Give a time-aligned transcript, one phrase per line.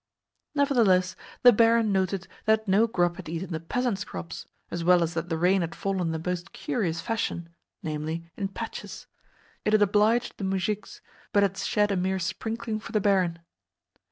[0.55, 5.13] Nevertheless, the barin noted that no grub had eaten the PEASANTS' crops, as well as
[5.13, 7.49] that the rain had fallen in the most curious fashion
[7.83, 9.05] namely, in patches.
[9.63, 11.01] It had obliged the muzhiks,
[11.31, 13.41] but had shed a mere sprinkling for the barin.